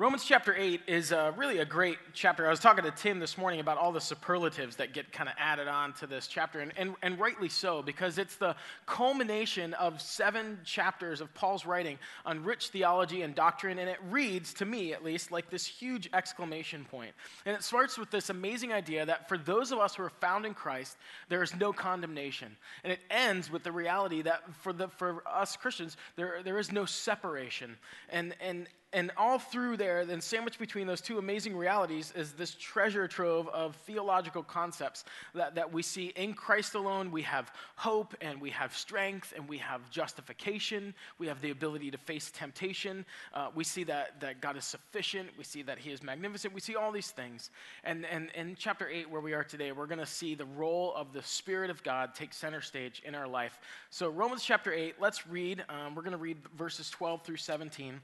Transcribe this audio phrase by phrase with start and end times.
[0.00, 2.46] Romans chapter 8 is uh, really a great chapter.
[2.46, 5.34] I was talking to Tim this morning about all the superlatives that get kind of
[5.36, 8.54] added on to this chapter, and, and, and rightly so, because it's the
[8.86, 14.54] culmination of seven chapters of Paul's writing on rich theology and doctrine, and it reads,
[14.54, 17.10] to me at least, like this huge exclamation point.
[17.44, 20.46] And it starts with this amazing idea that for those of us who are found
[20.46, 20.96] in Christ,
[21.28, 22.56] there is no condemnation.
[22.84, 26.70] And it ends with the reality that for, the, for us Christians, there, there is
[26.70, 27.76] no separation.
[28.10, 32.54] And, and, and all through there, then sandwiched between those two amazing realities, is this
[32.54, 37.10] treasure trove of theological concepts that, that we see in Christ alone.
[37.10, 40.94] We have hope and we have strength and we have justification.
[41.18, 43.04] We have the ability to face temptation.
[43.32, 45.30] Uh, we see that, that God is sufficient.
[45.36, 46.54] We see that He is magnificent.
[46.54, 47.50] We see all these things.
[47.84, 50.92] And, and in chapter 8, where we are today, we're going to see the role
[50.94, 53.58] of the Spirit of God take center stage in our life.
[53.90, 55.64] So, Romans chapter 8, let's read.
[55.68, 58.00] Um, we're going to read verses 12 through 17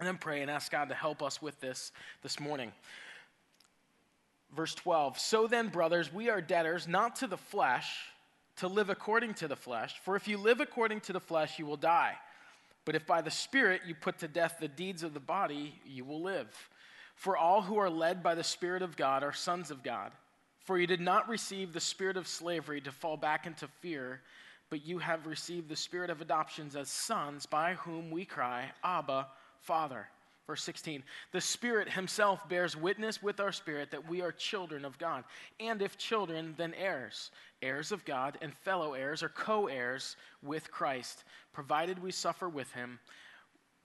[0.00, 2.72] and then pray and ask God to help us with this this morning.
[4.56, 7.94] Verse 12 So then, brothers, we are debtors not to the flesh
[8.56, 11.66] to live according to the flesh, for if you live according to the flesh, you
[11.66, 12.14] will die.
[12.84, 16.04] But if by the Spirit you put to death the deeds of the body, you
[16.04, 16.48] will live.
[17.14, 20.12] For all who are led by the Spirit of God are sons of God.
[20.64, 24.20] For you did not receive the spirit of slavery to fall back into fear,
[24.68, 29.26] but you have received the spirit of adoptions as sons, by whom we cry, Abba,
[29.62, 30.08] Father.
[30.46, 34.98] Verse 16, the Spirit Himself bears witness with our spirit that we are children of
[34.98, 35.22] God.
[35.60, 37.30] And if children, then heirs,
[37.62, 41.22] heirs of God, and fellow heirs or co heirs with Christ,
[41.52, 42.98] provided we suffer with Him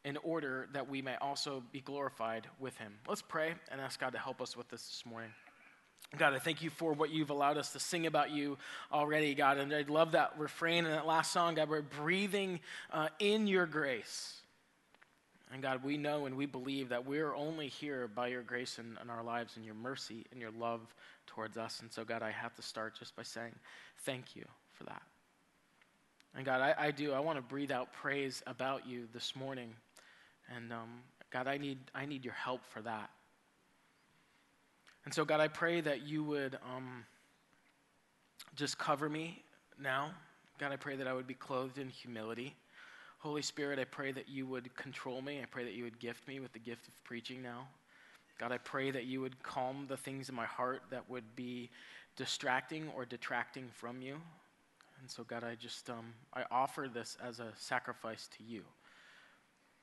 [0.06, 2.94] in order that we may also be glorified with Him.
[3.08, 5.30] Let's pray and ask God to help us with this this morning.
[6.18, 8.58] God, I thank you for what you've allowed us to sing about you
[8.92, 9.58] already, God.
[9.58, 11.70] And I love that refrain in that last song, God.
[11.70, 12.60] We're breathing
[12.92, 14.42] uh, in your grace.
[15.52, 18.98] And God, we know and we believe that we're only here by your grace in,
[19.02, 20.82] in, our lives and your mercy and your love
[21.28, 21.82] towards us.
[21.82, 23.54] And so, God, I have to start just by saying
[24.00, 25.04] thank you for that.
[26.36, 27.14] And God, I, I do.
[27.14, 29.74] I want to breathe out praise about you this morning.
[30.54, 33.10] And um, God, I need, I need your help for that.
[35.06, 37.06] And so, God, I pray that you would um,
[38.56, 39.44] just cover me
[39.80, 40.12] now.
[40.58, 42.56] God, I pray that I would be clothed in humility.
[43.26, 45.42] Holy Spirit, I pray that you would control me.
[45.42, 47.68] I pray that you would gift me with the gift of preaching now.
[48.40, 51.72] God, I pray that you would calm the things in my heart that would be
[52.16, 54.18] distracting or detracting from you.
[55.02, 58.62] And so, God, I just um, I offer this as a sacrifice to you.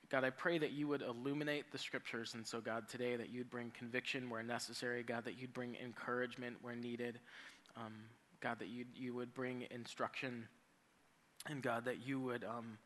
[0.09, 2.35] God, I pray that you would illuminate the scriptures.
[2.35, 5.03] And so, God, today that you'd bring conviction where necessary.
[5.03, 7.19] God, that you'd bring encouragement where needed.
[7.75, 7.91] Um,
[8.39, 10.47] God, that you you would bring instruction.
[11.49, 12.77] And God, that you would um,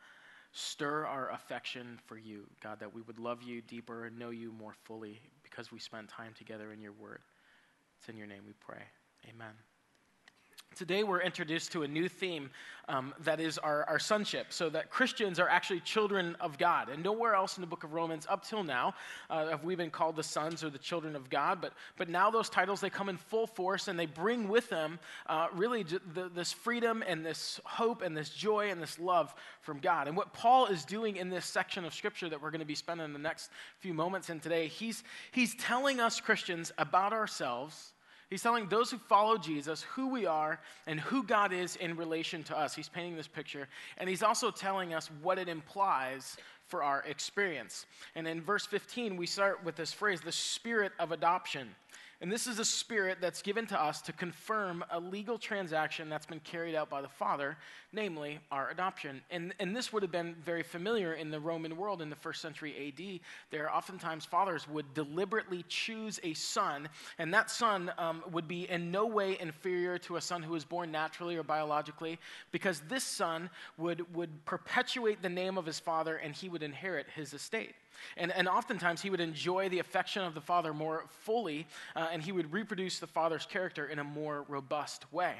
[0.59, 4.51] Stir our affection for you, God, that we would love you deeper and know you
[4.51, 7.19] more fully because we spent time together in your word.
[7.99, 8.81] It's in your name we pray.
[9.29, 9.53] Amen.
[10.75, 12.51] Today, we're introduced to a new theme
[12.87, 16.89] um, that is our, our sonship, so that Christians are actually children of God.
[16.89, 18.93] And nowhere else in the book of Romans, up till now,
[19.29, 21.61] uh, have we been called the sons or the children of God.
[21.61, 24.99] But, but now those titles, they come in full force and they bring with them
[25.25, 29.79] uh, really the, this freedom and this hope and this joy and this love from
[29.79, 30.07] God.
[30.07, 32.75] And what Paul is doing in this section of Scripture that we're going to be
[32.75, 33.49] spending the next
[33.79, 37.93] few moments in today, he's, he's telling us Christians about ourselves
[38.29, 42.43] He's telling those who follow Jesus who we are and who God is in relation
[42.43, 42.75] to us.
[42.75, 43.67] He's painting this picture.
[43.97, 46.35] And he's also telling us what it implies
[46.67, 47.85] for our experience.
[48.15, 51.69] And in verse 15, we start with this phrase the spirit of adoption.
[52.19, 56.25] And this is a spirit that's given to us to confirm a legal transaction that's
[56.25, 57.57] been carried out by the Father,
[57.93, 59.21] namely our adoption.
[59.29, 62.41] And, and this would have been very familiar in the Roman world in the first
[62.41, 63.19] century AD.
[63.51, 66.89] There, oftentimes, fathers would deliberately choose a son,
[67.19, 70.65] and that son um, would be in no way inferior to a son who was
[70.65, 72.17] born naturally or biologically,
[72.51, 73.47] because this son
[73.77, 77.75] would, would perpetuate the name of his father and he would inherit his estate.
[78.15, 82.21] And, and oftentimes he would enjoy the affection of the Father more fully, uh, and
[82.21, 85.35] he would reproduce the Father's character in a more robust way.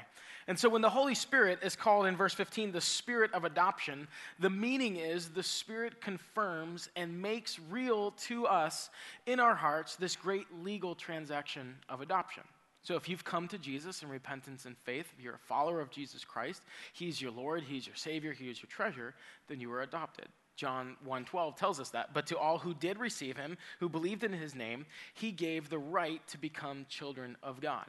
[0.46, 4.08] And so when the Holy Spirit is called in verse 15 the Spirit of adoption,
[4.38, 8.90] the meaning is the Spirit confirms and makes real to us
[9.26, 12.44] in our hearts this great legal transaction of adoption.
[12.82, 15.90] So if you've come to Jesus in repentance and faith, if you're a follower of
[15.90, 16.62] Jesus Christ,
[16.94, 19.14] He's your Lord, He's your Savior, He is your treasure,
[19.48, 20.28] then you are adopted.
[20.58, 22.12] John 1:12 tells us that.
[22.12, 25.78] But to all who did receive him, who believed in his name, he gave the
[25.78, 27.86] right to become children of God.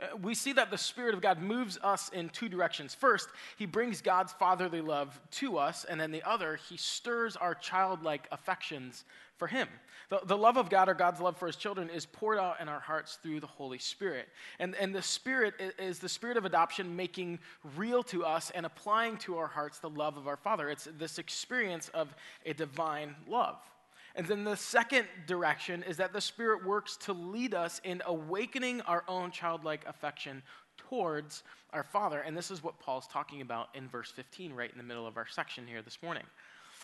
[0.00, 2.94] Uh, we see that the Spirit of God moves us in two directions.
[2.94, 7.54] First, He brings God's fatherly love to us, and then the other, He stirs our
[7.54, 9.04] childlike affections
[9.36, 9.68] for Him.
[10.08, 12.68] The, the love of God or God's love for His children is poured out in
[12.68, 14.28] our hearts through the Holy Spirit.
[14.58, 17.40] And, and the Spirit is the Spirit of adoption making
[17.76, 20.70] real to us and applying to our hearts the love of our Father.
[20.70, 22.14] It's this experience of
[22.46, 23.56] a divine love.
[24.18, 28.80] And then the second direction is that the Spirit works to lead us in awakening
[28.80, 30.42] our own childlike affection
[30.76, 32.18] towards our Father.
[32.20, 35.16] And this is what Paul's talking about in verse 15, right in the middle of
[35.16, 36.24] our section here this morning.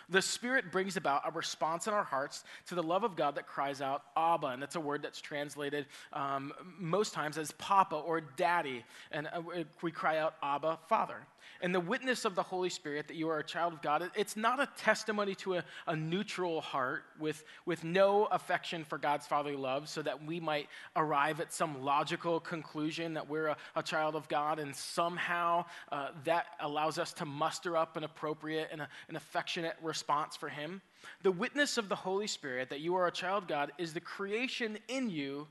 [0.09, 3.47] The Spirit brings about a response in our hearts to the love of God that
[3.47, 4.49] cries out, Abba.
[4.49, 8.85] And that's a word that's translated um, most times as Papa or Daddy.
[9.11, 9.43] And uh,
[9.83, 11.19] we cry out, Abba, Father.
[11.61, 14.37] And the witness of the Holy Spirit that you are a child of God, it's
[14.37, 19.57] not a testimony to a, a neutral heart with, with no affection for God's fatherly
[19.57, 24.17] love so that we might arrive at some logical conclusion that we're a, a child
[24.17, 28.89] of God and somehow uh, that allows us to muster up an appropriate and a,
[29.09, 29.94] an affectionate response
[30.37, 30.83] for Him.
[31.23, 34.01] The witness of the Holy Spirit that you are a child of God is the
[34.01, 35.47] creation in you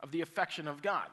[0.00, 1.06] of the affection of God.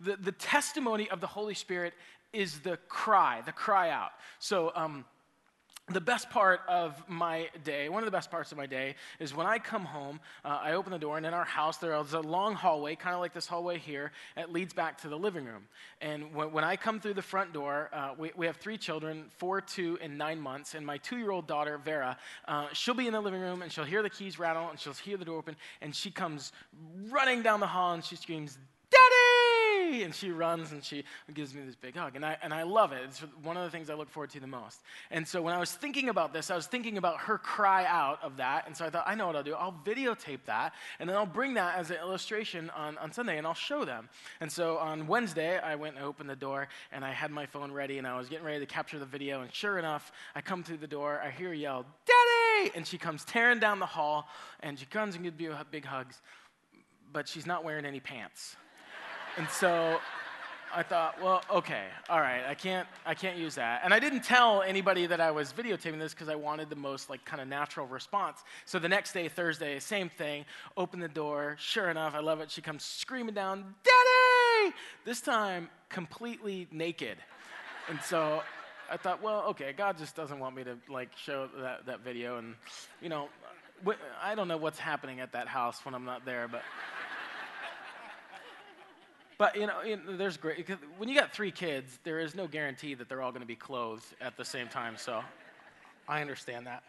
[0.00, 1.94] The, the testimony of the Holy Spirit
[2.32, 4.12] is the cry, the cry out.
[4.38, 5.04] So, um,
[5.90, 9.34] the best part of my day, one of the best parts of my day, is
[9.34, 12.20] when I come home, uh, I open the door, and in our house, there's a
[12.20, 14.12] long hallway, kind of like this hallway here.
[14.36, 15.66] It leads back to the living room.
[16.00, 19.26] And when, when I come through the front door, uh, we, we, have three children
[19.38, 20.74] four, two, and nine months.
[20.74, 23.72] And my two year old daughter, Vera, uh, she'll be in the living room, and
[23.72, 26.52] she'll hear the keys rattle, and she'll hear the door open, and she comes
[27.10, 28.58] running down the hall, and she screams,
[30.02, 32.16] and she runs and she gives me this big hug.
[32.16, 33.00] And I, and I love it.
[33.04, 34.80] It's one of the things I look forward to the most.
[35.10, 38.22] And so when I was thinking about this, I was thinking about her cry out
[38.22, 38.66] of that.
[38.66, 39.54] And so I thought, I know what I'll do.
[39.54, 43.46] I'll videotape that, and then I'll bring that as an illustration on, on Sunday, and
[43.46, 44.08] I'll show them.
[44.40, 47.72] And so on Wednesday, I went and opened the door, and I had my phone
[47.72, 49.42] ready, and I was getting ready to capture the video.
[49.42, 52.72] And sure enough, I come through the door, I hear yell, Daddy!
[52.74, 54.28] And she comes tearing down the hall,
[54.60, 56.20] and she comes and gives me big hugs,
[57.12, 58.56] but she's not wearing any pants.
[59.38, 60.00] And so
[60.74, 63.82] I thought, well, okay, all right, I can't, I can't use that.
[63.84, 67.08] And I didn't tell anybody that I was videotaping this because I wanted the most
[67.08, 68.42] like kind of natural response.
[68.64, 70.44] So the next day, Thursday, same thing.
[70.76, 71.54] Open the door.
[71.60, 72.50] Sure enough, I love it.
[72.50, 74.74] She comes screaming down, "Daddy!"
[75.04, 77.18] This time, completely naked.
[77.88, 78.42] And so
[78.90, 82.38] I thought, well, okay, God just doesn't want me to like show that, that video.
[82.38, 82.56] And
[83.00, 83.28] you know,
[84.20, 86.62] I don't know what's happening at that house when I'm not there, but.
[89.38, 90.68] But you know, you know, there's great
[90.98, 93.56] when you got three kids, there is no guarantee that they're all going to be
[93.56, 94.96] clothed at the same time.
[94.96, 95.22] So
[96.08, 96.82] I understand that.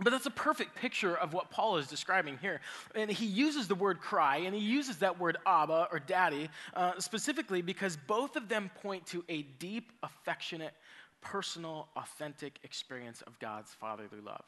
[0.00, 2.60] But that's a perfect picture of what Paul is describing here.
[2.94, 6.92] And he uses the word cry, and he uses that word Abba or daddy uh,
[6.98, 10.72] specifically because both of them point to a deep, affectionate,
[11.20, 14.44] personal, authentic experience of God's fatherly love.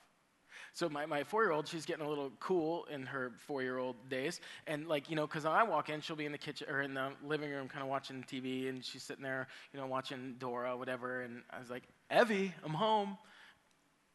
[0.74, 4.40] So my, my four-year-old, she's getting a little cool in her four-year-old days.
[4.66, 6.94] And like, you know, because I walk in, she'll be in the kitchen or in
[6.94, 10.76] the living room kind of watching TV and she's sitting there, you know, watching Dora,
[10.76, 11.22] whatever.
[11.22, 13.16] And I was like, Evie, I'm home.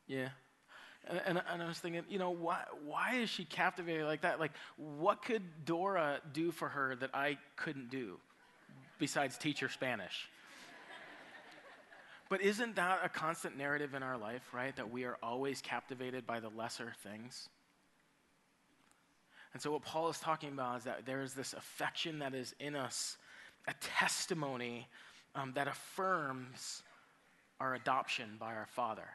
[0.05, 0.27] Yeah.
[1.07, 4.41] And, and, and I was thinking, you know, why, why is she captivated like that?
[4.41, 8.17] Like, what could Dora do for her that I couldn't do
[8.99, 10.27] besides teach her Spanish?
[12.29, 14.75] But isn't that a constant narrative in our life, right?
[14.75, 17.49] That we are always captivated by the lesser things?
[19.53, 22.53] And so, what Paul is talking about is that there is this affection that is
[22.59, 23.17] in us,
[23.67, 24.87] a testimony
[25.33, 26.83] um, that affirms
[27.59, 29.09] our adoption by our Father.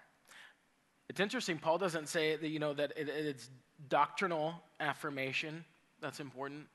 [1.08, 3.48] It's interesting, Paul doesn't say that, you know, that it, it's
[3.88, 5.64] doctrinal affirmation
[6.00, 6.66] that's important.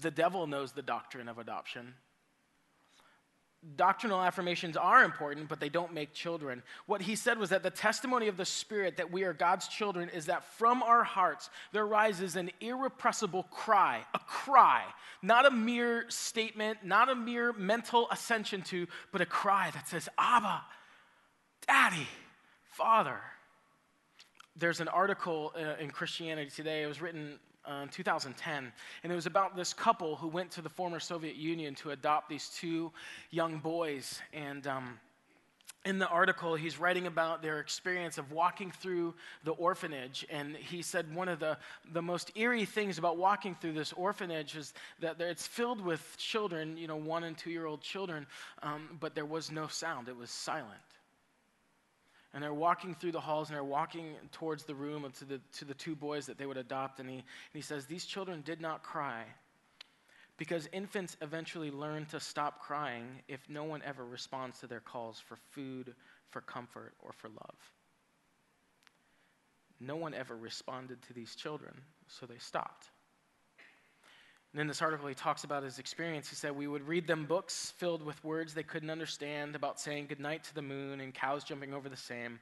[0.00, 1.94] The devil knows the doctrine of adoption
[3.76, 6.62] doctrinal affirmations are important, but they don't make children.
[6.86, 10.08] What he said was that the testimony of the Spirit that we are God's children
[10.08, 14.82] is that from our hearts there rises an irrepressible cry, a cry,
[15.22, 20.08] not a mere statement, not a mere mental ascension to, but a cry that says,
[20.18, 20.62] Abba,
[21.66, 22.08] Daddy,
[22.64, 23.20] Father.
[24.56, 26.82] There's an article uh, in Christianity Today.
[26.82, 28.72] It was written uh, 2010.
[29.02, 32.28] And it was about this couple who went to the former Soviet Union to adopt
[32.28, 32.92] these two
[33.30, 34.20] young boys.
[34.32, 34.98] And um,
[35.84, 39.14] in the article, he's writing about their experience of walking through
[39.44, 40.24] the orphanage.
[40.30, 41.58] And he said one of the,
[41.92, 46.76] the most eerie things about walking through this orphanage is that it's filled with children,
[46.76, 48.26] you know, one and two year old children,
[48.62, 50.80] um, but there was no sound, it was silent
[52.34, 55.64] and they're walking through the halls and they're walking towards the room to the, to
[55.64, 57.00] the two boys that they would adopt.
[57.00, 59.24] And he, and he says, These children did not cry
[60.38, 65.20] Because infants eventually learn to stop crying if no one ever responds to their calls
[65.20, 65.94] for food,
[66.30, 67.72] for comfort, or for love.
[69.80, 71.74] No one ever responded to these children,
[72.08, 72.88] so they stopped.
[74.52, 76.28] And in this article, he talks about his experience.
[76.28, 80.06] He said, We would read them books filled with words they couldn't understand about saying
[80.08, 82.38] goodnight to the moon and cows jumping over the same.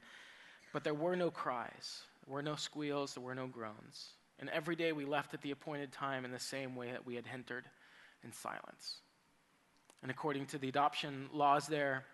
[0.73, 4.11] But there were no cries, there were no squeals, there were no groans.
[4.41, 7.15] And every day we left at the appointed time in the same way that we
[7.15, 7.65] had entered
[8.25, 9.01] in silence.
[10.03, 12.05] And according to the adoption laws there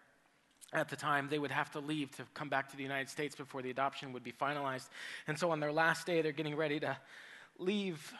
[0.73, 3.37] at the time, they would have to leave to come back to the United States
[3.37, 4.89] before the adoption would be finalized.
[5.29, 6.97] And so on their last day, they're getting ready to
[7.59, 8.13] leave.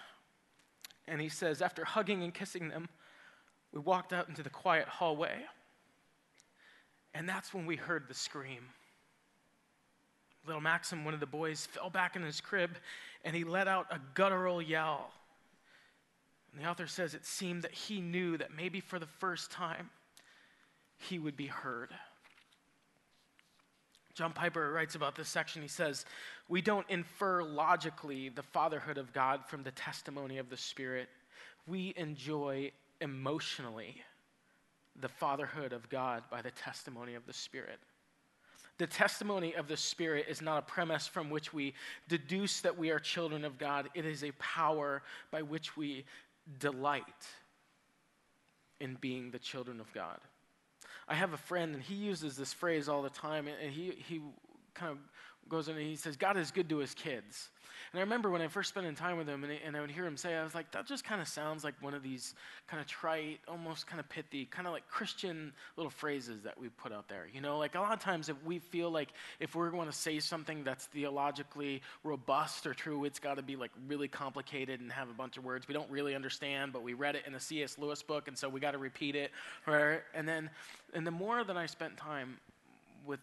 [1.09, 2.89] And he says, after hugging and kissing them,
[3.73, 5.35] we walked out into the quiet hallway.
[7.15, 8.65] And that's when we heard the scream.
[10.47, 12.71] Little Maxim, one of the boys, fell back in his crib
[13.25, 15.11] and he let out a guttural yell.
[16.53, 19.91] And the author says it seemed that he knew that maybe for the first time
[20.99, 21.91] he would be heard.
[24.17, 25.61] John Piper writes about this section.
[25.61, 26.07] He says,
[26.49, 31.11] We don't infer logically the fatherhood of God from the testimony of the Spirit.
[31.67, 34.01] We enjoy emotionally
[34.99, 37.79] the fatherhood of God by the testimony of the Spirit.
[38.79, 41.75] The testimony of the Spirit is not a premise from which we
[42.09, 46.07] deduce that we are children of God, it is a power by which we
[46.59, 47.05] delight
[48.81, 50.19] in being the children of God.
[51.09, 54.21] I have a friend, and he uses this phrase all the time, and he, he
[54.75, 54.99] kind of
[55.49, 57.49] goes in and he says, God is good to his kids.
[57.97, 60.05] And I remember when I first spent time with him and, and I would hear
[60.05, 62.35] him say, I was like, that just kind of sounds like one of these
[62.67, 66.69] kind of trite, almost kind of pithy, kind of like Christian little phrases that we
[66.69, 67.27] put out there.
[67.33, 69.09] You know, like a lot of times if we feel like
[69.41, 73.57] if we're going to say something that's theologically robust or true, it's got to be
[73.57, 76.93] like really complicated and have a bunch of words we don't really understand, but we
[76.93, 77.79] read it in a C.S.
[77.79, 79.31] Lewis book, and so we got to repeat it.
[79.65, 80.03] Right?
[80.15, 80.51] And then,
[80.93, 82.37] and the more that I spent time
[83.07, 83.21] with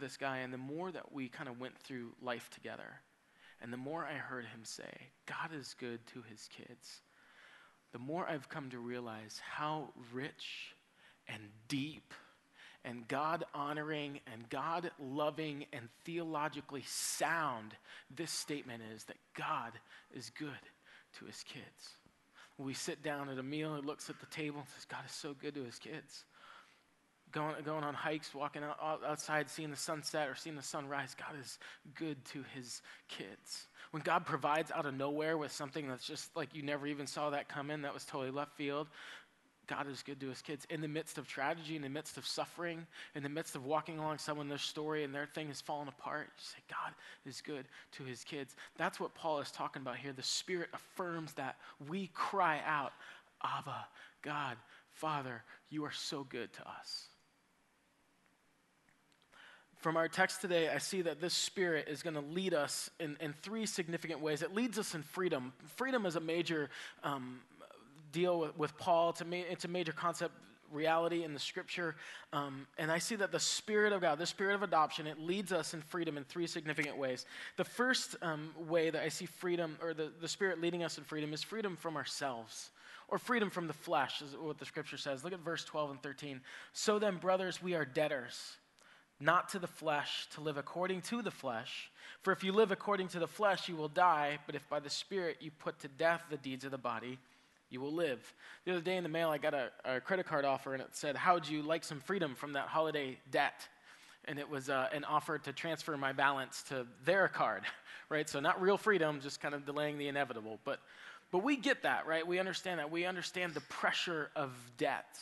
[0.00, 2.98] this guy, and the more that we kind of went through life together,
[3.62, 7.00] and the more I heard him say, God is good to his kids,
[7.92, 10.74] the more I've come to realize how rich
[11.28, 12.12] and deep
[12.84, 17.74] and God honoring and God loving and theologically sound
[18.14, 19.72] this statement is that God
[20.14, 20.50] is good
[21.18, 21.96] to his kids.
[22.58, 25.12] We sit down at a meal, he looks at the table and says, God is
[25.12, 26.24] so good to his kids
[27.36, 31.14] going, going on hikes, walking out, outside, seeing the sunset or seeing the sunrise.
[31.18, 31.58] God is
[31.94, 33.66] good to his kids.
[33.90, 37.30] When God provides out of nowhere with something that's just like you never even saw
[37.30, 38.88] that come in, that was totally left field,
[39.66, 40.66] God is good to his kids.
[40.70, 43.98] In the midst of tragedy, in the midst of suffering, in the midst of walking
[43.98, 46.94] along someone, their story and their thing is falling apart, you say, God
[47.26, 48.56] is good to his kids.
[48.78, 50.12] That's what Paul is talking about here.
[50.12, 51.56] The Spirit affirms that.
[51.88, 52.92] We cry out,
[53.42, 53.86] Abba,
[54.22, 54.56] God,
[54.92, 57.08] Father, you are so good to us
[59.86, 63.16] from our text today, I see that this Spirit is going to lead us in,
[63.20, 64.42] in three significant ways.
[64.42, 65.52] It leads us in freedom.
[65.76, 66.70] Freedom is a major
[67.04, 67.38] um,
[68.10, 70.34] deal with, with Paul, it's a, ma- it's a major concept
[70.72, 71.94] reality in the scripture.
[72.32, 75.52] Um, and I see that the Spirit of God, the Spirit of adoption, it leads
[75.52, 77.24] us in freedom in three significant ways.
[77.56, 81.04] The first um, way that I see freedom, or the, the Spirit leading us in
[81.04, 82.70] freedom, is freedom from ourselves.
[83.06, 85.22] Or freedom from the flesh, is what the scripture says.
[85.22, 86.40] Look at verse 12 and 13.
[86.72, 88.56] So then, brothers, we are debtors
[89.20, 91.90] not to the flesh, to live according to the flesh.
[92.22, 94.90] For if you live according to the flesh, you will die, but if by the
[94.90, 97.18] Spirit you put to death the deeds of the body,
[97.70, 98.20] you will live.
[98.64, 100.88] The other day in the mail, I got a, a credit card offer, and it
[100.92, 103.66] said, How would you like some freedom from that holiday debt?
[104.26, 107.62] And it was uh, an offer to transfer my balance to their card,
[108.08, 108.28] right?
[108.28, 110.58] So, not real freedom, just kind of delaying the inevitable.
[110.64, 110.80] But,
[111.32, 112.26] but we get that, right?
[112.26, 112.90] We understand that.
[112.90, 115.18] We understand the pressure of debt.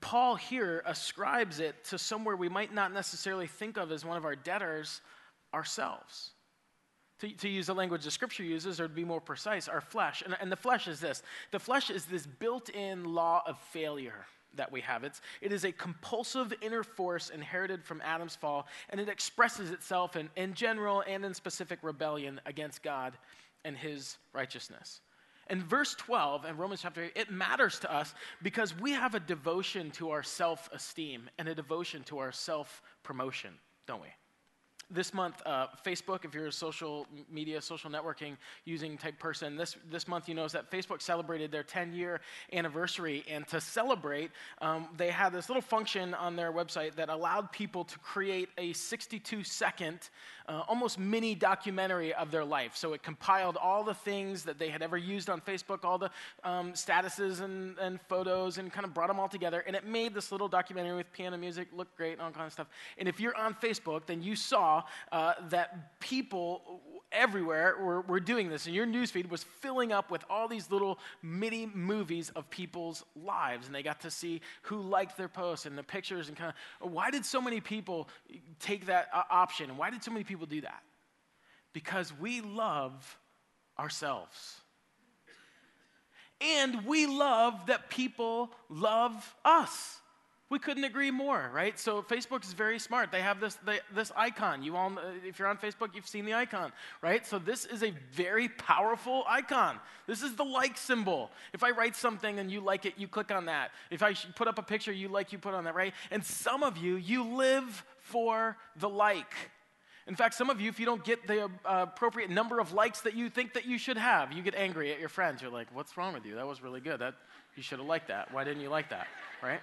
[0.00, 4.24] Paul here ascribes it to somewhere we might not necessarily think of as one of
[4.24, 5.00] our debtors
[5.54, 6.32] ourselves.
[7.20, 10.22] To, to use the language the scripture uses, or to be more precise, our flesh.
[10.24, 14.26] And, and the flesh is this the flesh is this built in law of failure
[14.54, 15.04] that we have.
[15.04, 20.16] It's, it is a compulsive inner force inherited from Adam's fall, and it expresses itself
[20.16, 23.14] in, in general and in specific rebellion against God
[23.64, 25.00] and his righteousness.
[25.50, 29.20] And verse 12 in Romans chapter 8, it matters to us because we have a
[29.20, 33.54] devotion to our self esteem and a devotion to our self promotion,
[33.86, 34.08] don't we?
[34.90, 39.76] This month, uh, Facebook, if you're a social media, social networking using type person, this,
[39.90, 42.20] this month you notice that Facebook celebrated their 10 year
[42.52, 43.24] anniversary.
[43.28, 44.30] And to celebrate,
[44.62, 48.72] um, they had this little function on their website that allowed people to create a
[48.72, 50.08] 62 second,
[50.48, 52.74] uh, almost mini documentary of their life.
[52.74, 56.10] So it compiled all the things that they had ever used on Facebook, all the
[56.44, 59.62] um, statuses and, and photos, and kind of brought them all together.
[59.66, 62.52] And it made this little documentary with piano music look great and all kind of
[62.52, 62.68] stuff.
[62.96, 64.77] And if you're on Facebook, then you saw
[65.12, 70.24] uh, that people everywhere were, were doing this, and your newsfeed was filling up with
[70.28, 75.16] all these little mini movies of people's lives, and they got to see who liked
[75.16, 78.08] their posts and the pictures and kind of why did so many people
[78.60, 79.76] take that uh, option?
[79.76, 80.82] Why did so many people do that?
[81.72, 83.18] Because we love
[83.78, 84.60] ourselves.
[86.40, 89.98] And we love that people love us.
[90.50, 91.78] We couldn't agree more, right?
[91.78, 93.12] So Facebook is very smart.
[93.12, 94.62] They have this, they, this icon.
[94.62, 94.92] You all,
[95.26, 97.26] if you're on Facebook, you've seen the icon, right?
[97.26, 99.78] So this is a very powerful icon.
[100.06, 101.30] This is the like symbol.
[101.52, 103.72] If I write something and you like it, you click on that.
[103.90, 105.92] If I put up a picture you like, you put on that, right?
[106.10, 109.34] And some of you, you live for the like.
[110.06, 113.02] In fact, some of you, if you don't get the uh, appropriate number of likes
[113.02, 115.42] that you think that you should have, you get angry at your friends.
[115.42, 116.36] You're like, "What's wrong with you?
[116.36, 117.00] That was really good.
[117.00, 117.14] That
[117.56, 118.32] you should have liked that.
[118.32, 119.06] Why didn't you like that?"
[119.42, 119.60] Right?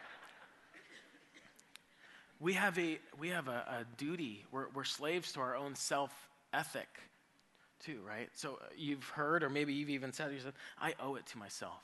[2.46, 4.46] We have a, we have a, a duty.
[4.52, 6.12] We're, we're slaves to our own self
[6.54, 6.88] ethic,
[7.84, 8.30] too, right?
[8.36, 11.40] So uh, you've heard, or maybe you've even said, you said, I owe it to
[11.40, 11.82] myself.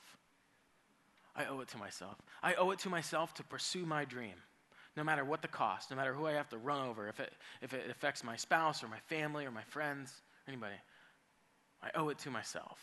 [1.34, 2.14] I owe it to myself.
[2.44, 4.36] I owe it to myself to pursue my dream,
[4.96, 7.32] no matter what the cost, no matter who I have to run over, if it,
[7.60, 10.12] if it affects my spouse or my family or my friends,
[10.46, 10.76] or anybody.
[11.82, 12.78] I owe it to myself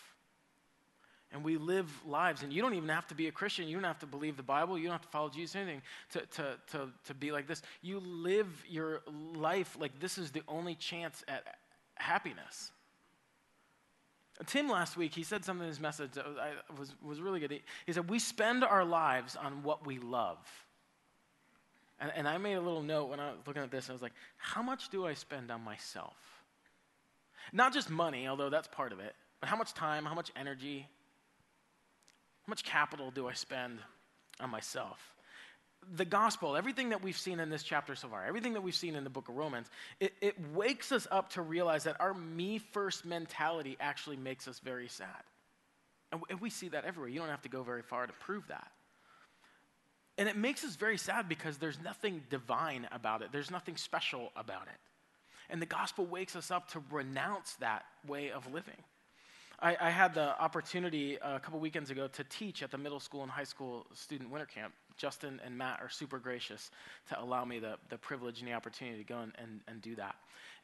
[1.31, 2.41] and we live lives.
[2.41, 3.67] And you don't even have to be a Christian.
[3.67, 4.77] You don't have to believe the Bible.
[4.77, 5.81] You don't have to follow Jesus or anything
[6.11, 7.61] to, to, to, to be like this.
[7.81, 9.01] You live your
[9.35, 11.43] life like this is the only chance at
[11.95, 12.71] happiness.
[14.45, 16.25] Tim last week, he said something in his message that
[16.77, 17.51] was, was, really good.
[17.51, 20.37] He, he said, We spend our lives on what we love.
[21.99, 23.89] And, and I made a little note when I was looking at this.
[23.89, 26.15] I was like, How much do I spend on myself?
[27.51, 30.87] Not just money, although that's part of it, but how much time, how much energy,
[32.49, 33.79] much capital do I spend
[34.39, 34.99] on myself?
[35.95, 38.95] The gospel, everything that we've seen in this chapter so far, everything that we've seen
[38.95, 39.67] in the book of Romans,
[39.99, 44.59] it, it wakes us up to realize that our me first mentality actually makes us
[44.59, 45.23] very sad.
[46.11, 47.09] And, and we see that everywhere.
[47.09, 48.71] You don't have to go very far to prove that.
[50.17, 54.31] And it makes us very sad because there's nothing divine about it, there's nothing special
[54.35, 54.77] about it.
[55.49, 58.83] And the gospel wakes us up to renounce that way of living.
[59.61, 62.99] I, I had the opportunity uh, a couple weekends ago to teach at the middle
[62.99, 64.73] school and high school student winter camp.
[64.97, 66.71] Justin and Matt are super gracious
[67.09, 69.95] to allow me the, the privilege and the opportunity to go and, and, and do
[69.95, 70.15] that.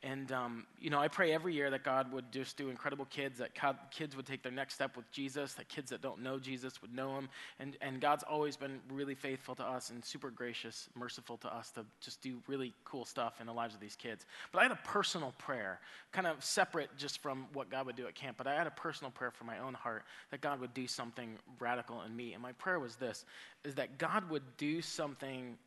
[0.03, 3.39] And, um, you know, I pray every year that God would just do incredible kids,
[3.39, 3.51] that
[3.91, 6.93] kids would take their next step with Jesus, that kids that don't know Jesus would
[6.93, 7.29] know him.
[7.59, 11.71] And, and God's always been really faithful to us and super gracious, merciful to us
[11.71, 14.25] to just do really cool stuff in the lives of these kids.
[14.51, 15.79] But I had a personal prayer,
[16.11, 18.71] kind of separate just from what God would do at camp, but I had a
[18.71, 22.33] personal prayer for my own heart that God would do something radical in me.
[22.33, 23.25] And my prayer was this,
[23.63, 25.57] is that God would do something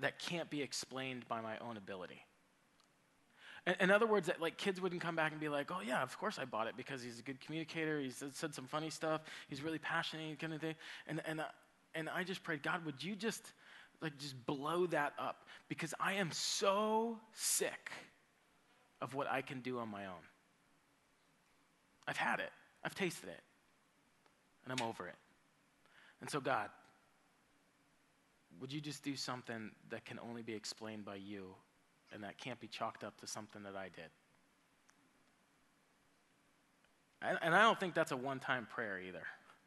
[0.00, 2.25] that can't be explained by my own ability.
[3.80, 6.16] In other words, that like kids wouldn't come back and be like, "Oh yeah, of
[6.18, 7.98] course I bought it because he's a good communicator.
[7.98, 9.22] He's said some funny stuff.
[9.48, 10.76] He's really passionate, kind of thing."
[11.08, 11.44] And and uh,
[11.94, 13.42] and I just prayed, God, would you just
[14.00, 17.90] like just blow that up because I am so sick
[19.00, 20.24] of what I can do on my own.
[22.06, 22.50] I've had it.
[22.84, 23.40] I've tasted it.
[24.64, 25.14] And I'm over it.
[26.20, 26.70] And so God,
[28.60, 31.54] would you just do something that can only be explained by you
[32.12, 34.10] and that can't be chalked up to something that I did.
[37.42, 39.22] And I don't think that's a one time prayer either.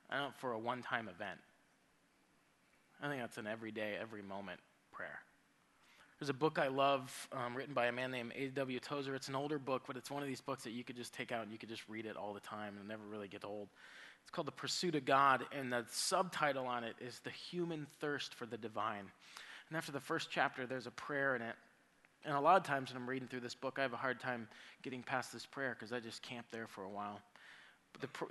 [0.09, 1.39] I don't for a one time event.
[3.01, 4.59] I think that's an everyday, every moment
[4.91, 5.19] prayer.
[6.19, 8.79] There's a book I love um, written by a man named A.W.
[8.81, 9.15] Tozer.
[9.15, 11.31] It's an older book, but it's one of these books that you could just take
[11.31, 13.69] out and you could just read it all the time and never really get old.
[14.21, 18.33] It's called The Pursuit of God, and the subtitle on it is The Human Thirst
[18.35, 19.05] for the Divine.
[19.69, 21.55] And after the first chapter, there's a prayer in it
[22.25, 24.19] and a lot of times when I'm reading through this book, I have a hard
[24.19, 24.47] time
[24.81, 27.21] getting past this prayer because I just camp there for a while.
[27.93, 28.25] But, the,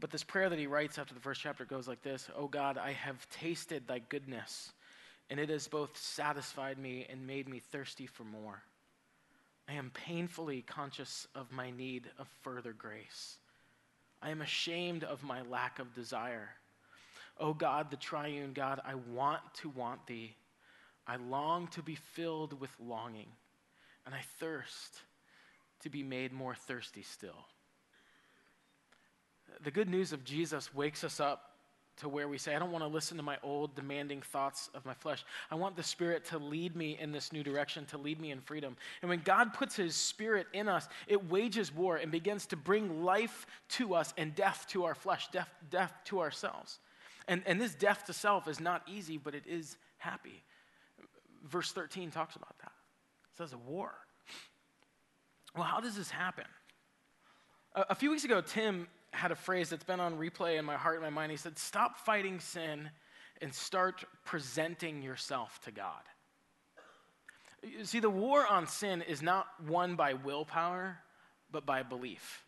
[0.00, 2.78] but this prayer that he writes after the first chapter goes like this Oh God,
[2.78, 4.72] I have tasted thy goodness,
[5.30, 8.62] and it has both satisfied me and made me thirsty for more.
[9.68, 13.38] I am painfully conscious of my need of further grace.
[14.20, 16.50] I am ashamed of my lack of desire.
[17.38, 20.36] O God, the triune God, I want to want thee
[21.06, 23.28] I long to be filled with longing,
[24.06, 25.00] and I thirst
[25.80, 27.46] to be made more thirsty still.
[29.64, 31.52] The good news of Jesus wakes us up
[31.98, 34.84] to where we say, I don't want to listen to my old demanding thoughts of
[34.86, 35.24] my flesh.
[35.50, 38.40] I want the Spirit to lead me in this new direction, to lead me in
[38.40, 38.76] freedom.
[39.02, 43.04] And when God puts His Spirit in us, it wages war and begins to bring
[43.04, 46.78] life to us and death to our flesh, death, death to ourselves.
[47.28, 50.42] And, and this death to self is not easy, but it is happy.
[51.48, 52.72] Verse 13 talks about that.
[53.32, 53.92] It says a war.
[55.54, 56.44] Well, how does this happen?
[57.74, 60.76] A, a few weeks ago, Tim had a phrase that's been on replay in my
[60.76, 61.30] heart and my mind.
[61.30, 62.90] He said, Stop fighting sin
[63.40, 66.02] and start presenting yourself to God.
[67.62, 70.98] You see, the war on sin is not won by willpower,
[71.50, 72.44] but by belief.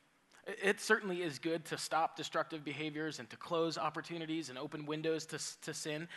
[0.46, 5.24] It certainly is good to stop destructive behaviors and to close opportunities and open windows
[5.26, 6.08] to, to sin,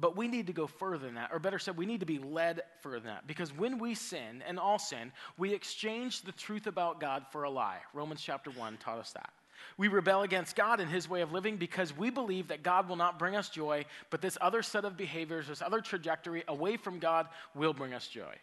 [0.00, 1.30] but we need to go further than that.
[1.32, 3.26] Or better said, we need to be led further than that.
[3.26, 7.50] Because when we sin, and all sin, we exchange the truth about God for a
[7.50, 7.78] lie.
[7.92, 9.30] Romans chapter 1 taught us that.
[9.76, 12.96] We rebel against God and his way of living because we believe that God will
[12.96, 16.98] not bring us joy, but this other set of behaviors, this other trajectory away from
[16.98, 18.34] God will bring us joy.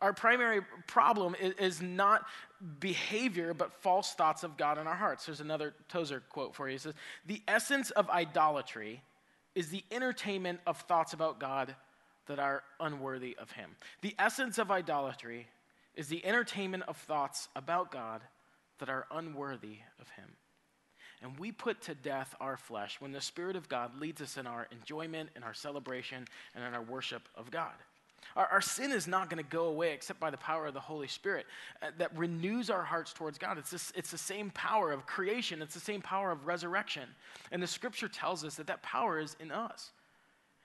[0.00, 2.26] Our primary problem is, not
[2.80, 5.24] behavior, but false thoughts of God in our hearts.
[5.24, 6.72] There's another Tozer quote for you.
[6.72, 6.94] He says,
[7.24, 9.02] The essence of idolatry
[9.56, 11.74] is the entertainment of thoughts about God
[12.26, 13.70] that are unworthy of Him.
[14.02, 15.48] The essence of idolatry
[15.96, 18.20] is the entertainment of thoughts about God
[18.78, 20.28] that are unworthy of Him.
[21.22, 24.46] And we put to death our flesh when the Spirit of God leads us in
[24.46, 27.72] our enjoyment, in our celebration, and in our worship of God.
[28.34, 30.80] Our, our sin is not going to go away except by the power of the
[30.80, 31.46] Holy Spirit
[31.82, 33.58] uh, that renews our hearts towards God.
[33.58, 37.08] It's, this, it's the same power of creation, it's the same power of resurrection.
[37.52, 39.92] And the scripture tells us that that power is in us.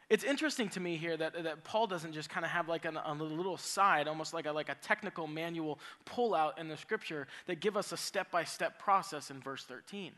[0.09, 2.97] It's interesting to me here that, that Paul doesn't just kind of have like an,
[2.97, 7.61] a little side, almost like a, like a technical manual pullout in the scripture that
[7.61, 10.11] give us a step-by-step process in verse 13.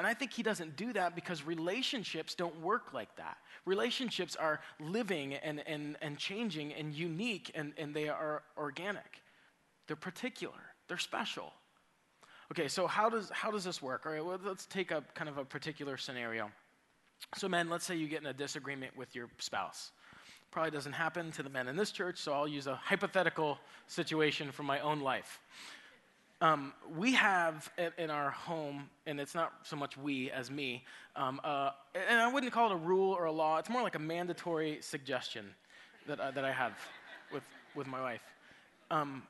[0.00, 3.36] And I think he doesn't do that because relationships don't work like that.
[3.66, 9.20] Relationships are living and, and, and changing and unique, and, and they are organic.
[9.86, 10.54] They're particular,
[10.88, 11.52] they're special.
[12.50, 14.06] Okay, so how does, how does this work?
[14.06, 16.50] All right, well, let's take a kind of a particular scenario.
[17.36, 19.90] So, men, let's say you get in a disagreement with your spouse.
[20.50, 24.50] Probably doesn't happen to the men in this church, so I'll use a hypothetical situation
[24.50, 25.40] from my own life.
[26.42, 31.38] Um, we have in our home, and it's not so much we as me, um,
[31.44, 33.58] uh, and I wouldn't call it a rule or a law.
[33.58, 35.54] It's more like a mandatory suggestion
[36.06, 36.72] that, uh, that I have
[37.30, 37.42] with,
[37.74, 38.22] with my wife.
[38.90, 39.22] Um,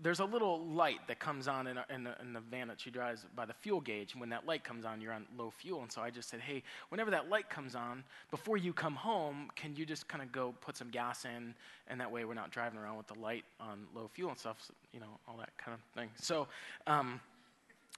[0.00, 2.90] there's a little light that comes on in, in, the, in, the, van that she
[2.90, 4.12] drives by the fuel gauge.
[4.12, 5.82] And when that light comes on, you're on low fuel.
[5.82, 9.50] And so I just said, hey, whenever that light comes on, before you come home,
[9.56, 11.52] can you just kind of go put some gas in?
[11.88, 14.70] And that way we're not driving around with the light on low fuel and stuff,
[14.92, 16.10] you know, all that kind of thing.
[16.14, 16.46] So
[16.86, 17.20] um,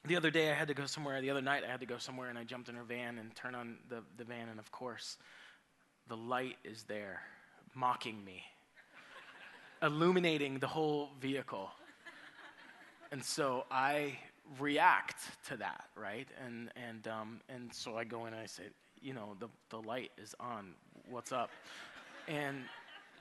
[0.06, 1.20] the other day I had to go somewhere.
[1.20, 3.34] The other night I had to go somewhere and I jumped in her van and
[3.36, 4.48] turned on the, the van.
[4.48, 5.18] And of course,
[6.08, 7.20] the light is there,
[7.74, 8.42] mocking me,
[9.82, 11.70] illuminating the whole vehicle
[13.12, 14.18] and so I
[14.58, 15.16] react
[15.48, 16.28] to that, right?
[16.44, 18.64] And and um, and so I go in and I say,
[19.00, 20.74] you know, the the light is on.
[21.08, 21.50] What's up?
[22.28, 22.58] And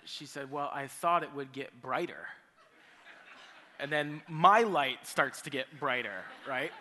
[0.05, 2.27] she said, well, I thought it would get brighter.
[3.79, 6.71] And then my light starts to get brighter, right?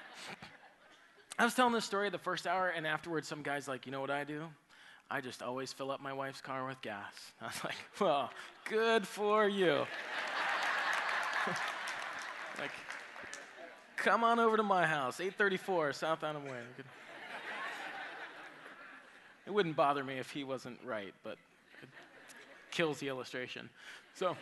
[1.38, 4.00] I was telling this story the first hour, and afterwards, some guy's like, you know
[4.00, 4.44] what I do?
[5.10, 7.14] I just always fill up my wife's car with gas.
[7.40, 8.30] I was like, well,
[8.64, 9.86] good for you.
[12.58, 12.72] like,
[14.02, 16.60] Come on over to my house, 834 South Adam Way.
[19.44, 21.36] It wouldn't bother me if he wasn't right, but
[21.82, 21.88] it
[22.70, 23.68] kills the illustration.
[24.14, 24.36] So,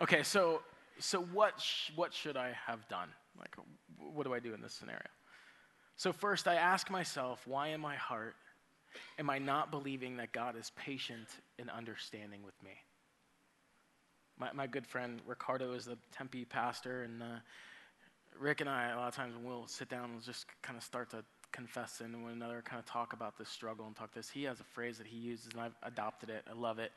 [0.00, 0.62] okay, so
[0.98, 3.08] so what sh- what should I have done?
[3.38, 3.56] Like,
[3.98, 5.08] what do I do in this scenario?
[5.96, 8.36] So first, I ask myself, why in my heart
[9.18, 11.28] am I not believing that God is patient
[11.58, 12.72] and understanding with me?
[14.38, 17.26] My, my good friend Ricardo is the Tempe pastor, and uh,
[18.38, 21.10] Rick and I, a lot of times we'll sit down and just kind of start
[21.10, 24.44] to confess in one another, kind of talk about this struggle and talk this, he
[24.44, 26.44] has a phrase that he uses, and I've adopted it.
[26.48, 26.92] I love it.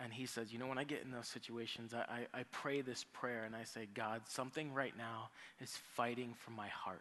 [0.00, 2.80] And he says, You know, when I get in those situations, I, I, I pray
[2.80, 7.00] this prayer and I say, God, something right now is fighting for my heart.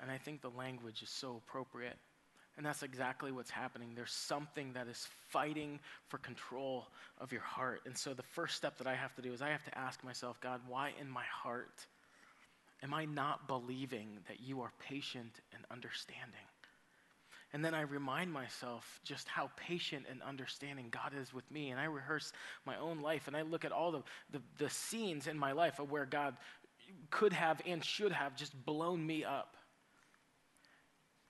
[0.00, 1.98] And I think the language is so appropriate.
[2.58, 3.92] And that's exactly what's happening.
[3.94, 7.82] There's something that is fighting for control of your heart.
[7.86, 10.02] And so the first step that I have to do is I have to ask
[10.02, 11.86] myself, God, why in my heart
[12.82, 16.48] am I not believing that you are patient and understanding?
[17.52, 21.70] And then I remind myself just how patient and understanding God is with me.
[21.70, 22.32] And I rehearse
[22.66, 25.78] my own life and I look at all the, the, the scenes in my life
[25.78, 26.36] of where God
[27.10, 29.54] could have and should have just blown me up.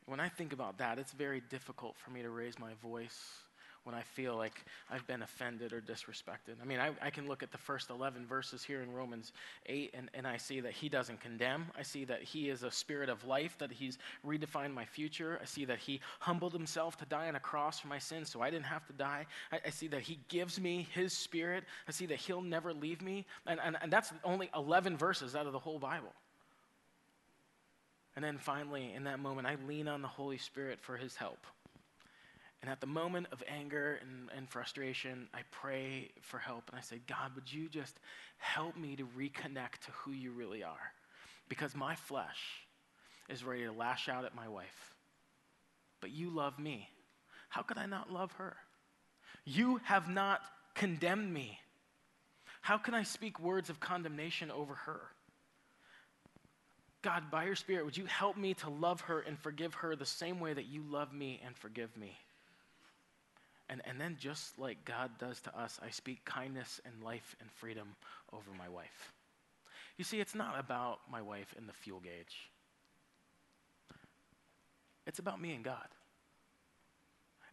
[0.09, 3.42] When I think about that, it's very difficult for me to raise my voice
[3.85, 6.57] when I feel like I've been offended or disrespected.
[6.62, 9.33] I mean, I, I, can look at the first 11 verses here in Romans
[9.66, 11.66] 8 and, and I see that he doesn't condemn.
[11.79, 15.38] I see that he is a spirit of life, that he's redefined my future.
[15.40, 18.40] I see that he humbled himself to die on a cross for my sins so
[18.40, 19.27] I didn't have to die.
[19.53, 21.64] I, I see that he gives me his spirit.
[21.87, 23.27] I see that he'll never leave me.
[23.47, 26.12] And, and, and that's only 11 verses out of the whole Bible.
[28.18, 31.46] And then finally, in that moment, I lean on the Holy Spirit for his help.
[32.61, 36.83] And at the moment of anger and, and frustration, I pray for help and I
[36.83, 38.00] say, God, would you just
[38.38, 40.92] help me to reconnect to who you really are?
[41.48, 42.40] Because my flesh
[43.28, 44.96] is ready to lash out at my wife.
[46.00, 46.88] But you love me.
[47.50, 48.57] How could I not love her?
[49.44, 50.40] You have not
[50.74, 51.61] condemned me.
[52.62, 55.02] How can I speak words of condemnation over her?
[57.09, 60.05] God, by your Spirit, would you help me to love her and forgive her the
[60.05, 62.18] same way that you love me and forgive me?
[63.71, 67.51] And, and then, just like God does to us, I speak kindness and life and
[67.51, 67.97] freedom
[68.31, 69.14] over my wife.
[69.97, 72.51] You see, it's not about my wife and the fuel gauge,
[75.07, 75.88] it's about me and God.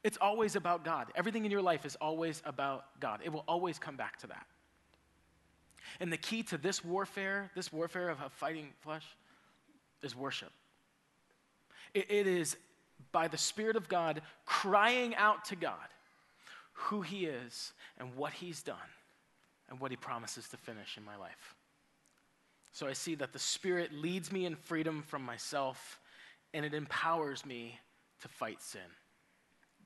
[0.03, 1.13] It's always about God.
[1.15, 3.21] Everything in your life is always about God.
[3.23, 4.47] It will always come back to that.
[6.01, 9.05] And the key to this warfare, this warfare of a fighting flesh,
[10.05, 10.51] is worship.
[11.93, 12.55] it, it is
[13.11, 15.73] by the Spirit of God crying out to God
[16.73, 18.75] who He is and what He's done
[19.69, 21.55] and what He promises to finish in my life.
[22.71, 25.99] So I see that the Spirit leads me in freedom from myself
[26.53, 27.79] and it empowers me
[28.21, 28.81] to fight sin.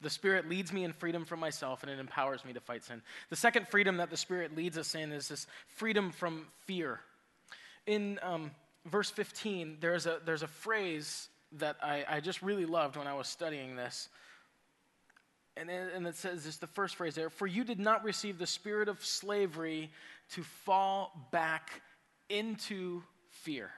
[0.02, 3.02] The Spirit leads me in freedom from myself and it empowers me to fight sin.
[3.30, 7.02] The second freedom that the Spirit leads us in is this freedom from fear.
[7.86, 8.52] In um,
[8.90, 13.14] verse 15, there's a, there's a phrase that I, I just really loved when I
[13.14, 14.10] was studying this.
[15.58, 18.48] And, and it says this the first phrase there For you did not receive the
[18.48, 19.90] spirit of slavery
[20.32, 21.82] to fall back
[22.30, 23.72] into fear.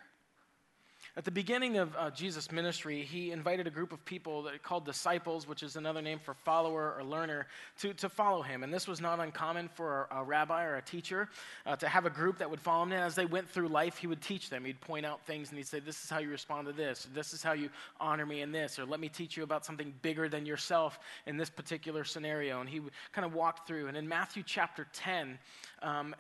[1.17, 4.86] At the beginning of uh, Jesus' ministry, he invited a group of people that called
[4.86, 7.47] disciples, which is another name for follower or learner,
[7.80, 8.63] to, to follow him.
[8.63, 11.28] And this was not uncommon for a, a rabbi or a teacher
[11.65, 12.93] uh, to have a group that would follow him.
[12.93, 14.63] And as they went through life, he would teach them.
[14.63, 17.10] He'd point out things and he'd say, This is how you respond to this.
[17.13, 17.69] This is how you
[18.00, 18.80] honor me in this.
[18.80, 22.62] Or let me teach you about something bigger than yourself in this particular scenario.
[22.62, 23.88] And he would kind of walk through.
[23.88, 25.38] And in Matthew chapter 10,
[25.82, 26.15] um,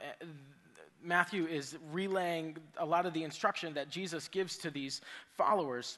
[1.03, 5.01] Matthew is relaying a lot of the instruction that Jesus gives to these
[5.37, 5.97] followers.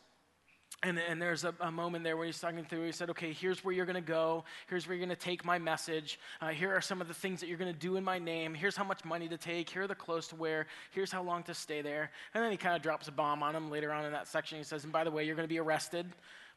[0.81, 2.85] And, and there's a, a, moment there where he's talking through.
[2.85, 4.43] He said, Okay, here's where you're going to go.
[4.67, 6.19] Here's where you're going to take my message.
[6.41, 8.53] Uh, here are some of the things that you're going to do in my name.
[8.53, 9.69] Here's how much money to take.
[9.69, 10.65] Here are the clothes to wear.
[10.91, 12.11] Here's how long to stay there.
[12.33, 14.57] And then he kind of drops a bomb on him later on in that section.
[14.57, 16.07] He says, And by the way, you're going to be arrested.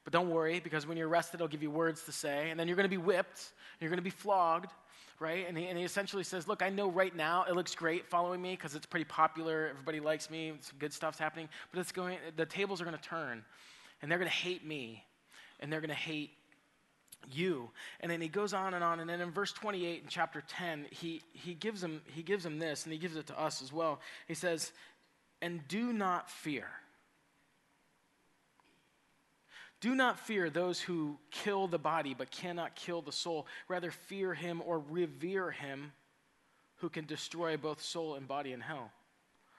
[0.07, 2.51] But don't worry, because when you're arrested, I'll give you words to say.
[2.51, 3.51] And then you're going to be whipped.
[3.81, 4.71] You're going to be flogged
[5.19, 5.47] right?
[5.49, 8.42] And he, and he essentially says, Look, I know right now it looks great following
[8.42, 9.69] me because it's pretty popular.
[9.71, 10.53] Everybody likes me.
[10.61, 11.49] Some good stuff's happening.
[11.73, 13.45] But it's going, the tables are going to turn,
[14.03, 15.05] and they're going to hate me,
[15.61, 16.33] and they're going to hate
[17.33, 17.71] you.
[18.01, 19.01] And then he goes on and on.
[19.01, 22.59] And then in verse 28 in chapter 10, he, he, gives him, he gives him
[22.59, 24.01] this, and he gives it to us as well.
[24.29, 24.73] He says,
[25.42, 26.69] And do not fear.
[29.87, 33.46] Do not fear those who kill the body but cannot kill the soul.
[33.68, 35.92] Rather, fear him or revere him
[36.79, 38.90] who can destroy both soul and body in hell.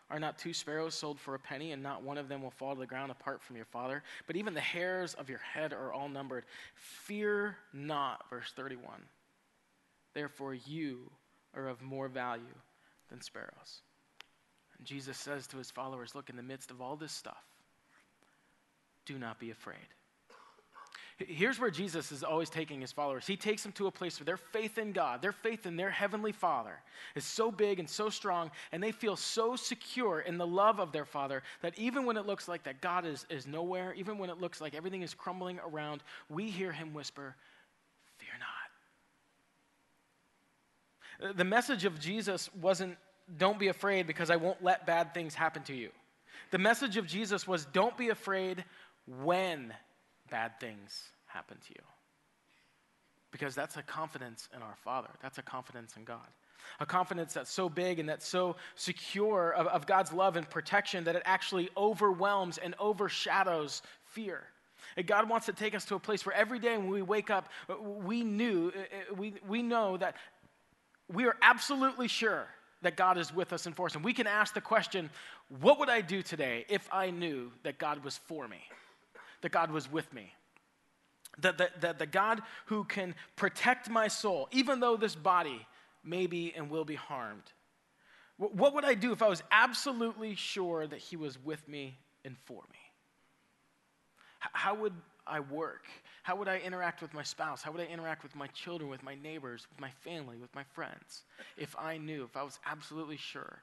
[0.09, 2.73] Are not two sparrows sold for a penny, and not one of them will fall
[2.73, 4.03] to the ground apart from your Father?
[4.25, 6.43] But even the hairs of your head are all numbered.
[6.75, 8.99] Fear not, verse 31.
[10.13, 11.09] Therefore, you
[11.55, 12.43] are of more value
[13.09, 13.79] than sparrows.
[14.77, 17.45] And Jesus says to his followers Look, in the midst of all this stuff,
[19.05, 19.87] do not be afraid.
[21.19, 23.25] Here's where Jesus is always taking his followers.
[23.25, 25.89] He takes them to a place where their faith in God, their faith in their
[25.89, 26.79] heavenly Father
[27.15, 30.91] is so big and so strong, and they feel so secure in the love of
[30.91, 34.29] their Father that even when it looks like that God is, is nowhere, even when
[34.29, 37.35] it looks like everything is crumbling around, we hear him whisper,
[38.19, 38.29] Fear
[41.21, 41.29] not.
[41.29, 42.95] Uh, the message of Jesus wasn't,
[43.39, 45.89] Don't be afraid because I won't let bad things happen to you.
[46.51, 48.63] The message of Jesus was, Don't be afraid
[49.07, 49.73] when
[50.29, 51.83] bad things happen to you.
[53.31, 56.27] Because that's a confidence in our Father, that's a confidence in God.
[56.79, 61.05] A confidence that's so big and that's so secure of, of God's love and protection
[61.05, 64.43] that it actually overwhelms and overshadows fear.
[64.97, 67.29] And God wants to take us to a place where every day when we wake
[67.29, 67.49] up,
[67.81, 68.71] we knew,
[69.15, 70.15] we, we know that
[71.11, 72.47] we are absolutely sure
[72.81, 73.95] that God is with us and for us.
[73.95, 75.09] And we can ask the question,
[75.61, 78.59] what would I do today if I knew that God was for me,
[79.41, 80.33] that God was with me?
[81.39, 85.67] That the, the, God who can protect my soul, even though this body
[86.03, 87.43] may be and will be harmed.
[88.37, 92.35] What would I do if I was absolutely sure that He was with me and
[92.45, 92.79] for me?
[94.39, 94.93] How would
[95.25, 95.85] I work?
[96.23, 97.61] How would I interact with my spouse?
[97.61, 100.63] How would I interact with my children, with my neighbors, with my family, with my
[100.73, 101.23] friends
[101.57, 103.61] if I knew, if I was absolutely sure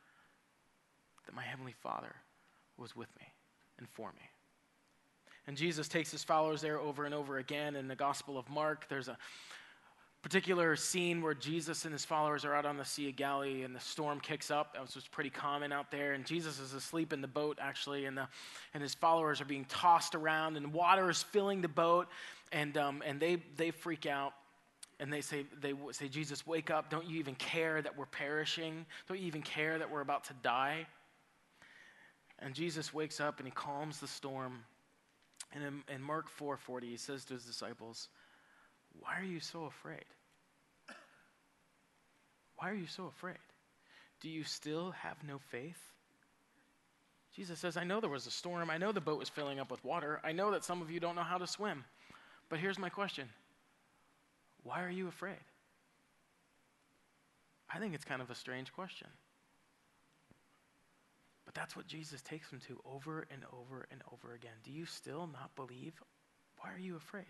[1.27, 2.15] that my Heavenly Father
[2.77, 3.27] was with me
[3.79, 4.23] and for me?
[5.47, 7.77] And Jesus takes his followers there over and over again.
[7.77, 9.19] In the Gospel of Mark, there's a
[10.23, 13.77] particular scene where Jesus and his followers are out on the Sea of Galilee and
[13.77, 14.73] the storm kicks up.
[14.73, 16.15] That was, was pretty common out there.
[16.15, 18.27] And Jesus is asleep in the boat, actually, and, the,
[18.73, 22.09] and his followers are being tossed around, and water is filling the boat,
[22.53, 24.33] and, um, and they, they freak out.
[24.99, 26.89] And they say, they say, Jesus, wake up.
[26.89, 28.87] Don't you even care that we're perishing?
[29.09, 30.87] Don't you even care that we're about to die?
[32.39, 34.63] And Jesus wakes up and he calms the storm.
[35.55, 38.09] And in, in Mark 4:40, he says to his disciples,
[39.01, 40.05] why are you so afraid?
[42.57, 43.39] Why are you so afraid?
[44.21, 45.79] Do you still have no faith?
[47.35, 48.71] Jesus says, I know there was a storm.
[48.71, 50.21] I know the boat was filling up with water.
[50.23, 51.85] I know that some of you don't know how to swim.
[52.49, 53.29] But here's my question
[54.63, 55.43] Why are you afraid?
[57.73, 59.09] I think it's kind of a strange question.
[61.55, 64.53] But that's what Jesus takes them to over and over and over again.
[64.65, 65.95] Do you still not believe?
[66.59, 67.25] Why are you afraid?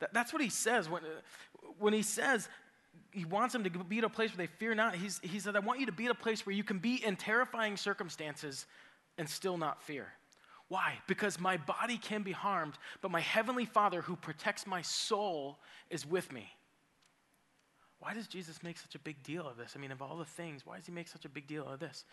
[0.00, 2.48] That, that's what he says when, uh, when he says
[3.10, 4.94] he wants them to be at a place where they fear not.
[4.94, 7.04] He's, he said, I want you to be at a place where you can be
[7.04, 8.66] in terrifying circumstances
[9.18, 10.08] and still not fear.
[10.68, 10.94] Why?
[11.06, 15.58] Because my body can be harmed, but my heavenly Father who protects my soul
[15.90, 16.48] is with me.
[18.00, 19.74] Why does Jesus make such a big deal of this?
[19.76, 21.80] I mean, of all the things, why does he make such a big deal of
[21.80, 22.04] this?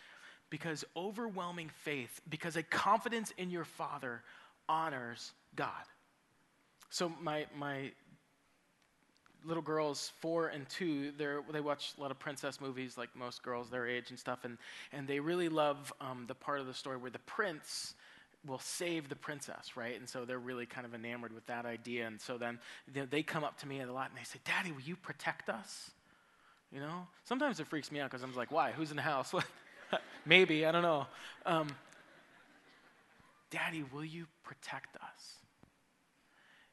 [0.50, 4.22] Because overwhelming faith, because a confidence in your Father
[4.70, 5.72] honors God.
[6.90, 7.92] So my my
[9.46, 13.70] little girls, four and two, they watch a lot of princess movies, like most girls
[13.70, 14.58] their age and stuff, and
[14.92, 17.96] and they really love um, the part of the story where the prince
[18.46, 19.98] will save the princess, right?
[19.98, 22.06] And so they're really kind of enamored with that idea.
[22.08, 22.60] And so then
[23.10, 25.92] they come up to me a lot and they say, "Daddy, will you protect us?"
[26.72, 28.72] You know, sometimes it freaks me out because I'm like, "Why?
[28.72, 29.34] Who's in the house?"
[30.26, 31.08] Maybe I don't know.
[31.46, 31.68] Um,
[33.50, 35.38] Daddy, will you protect us?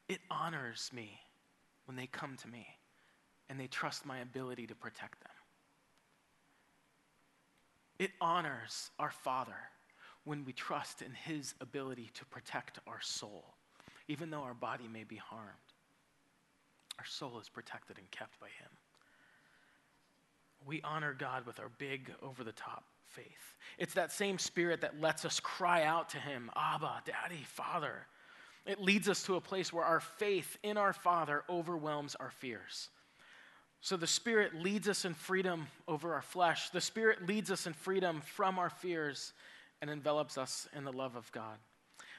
[0.09, 1.21] It honors me
[1.85, 2.67] when they come to me
[3.49, 5.31] and they trust my ability to protect them.
[7.99, 9.57] It honors our Father
[10.25, 13.45] when we trust in His ability to protect our soul,
[14.09, 15.49] even though our body may be harmed.
[16.99, 18.71] Our soul is protected and kept by Him.
[20.67, 23.57] We honor God with our big, over the top faith.
[23.79, 28.07] It's that same spirit that lets us cry out to Him Abba, Daddy, Father.
[28.67, 32.89] It leads us to a place where our faith in our Father overwhelms our fears.
[33.81, 36.71] So the Spirit leads us in freedom over our flesh.
[36.71, 39.33] The Spirit leads us in freedom from our fears
[39.81, 41.57] and envelops us in the love of God.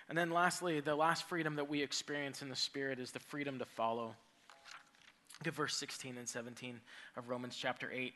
[0.09, 3.59] And then lastly, the last freedom that we experience in the Spirit is the freedom
[3.59, 4.15] to follow.
[5.41, 6.79] Look at verse 16 and 17
[7.17, 8.13] of Romans chapter 8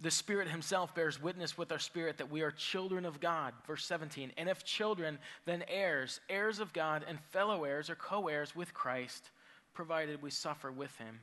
[0.00, 3.52] the Spirit Himself bears witness with our spirit that we are children of God.
[3.66, 4.32] Verse 17.
[4.36, 8.72] And if children, then heirs, heirs of God, and fellow heirs or co heirs with
[8.72, 9.30] Christ,
[9.74, 11.20] provided we suffer with Him,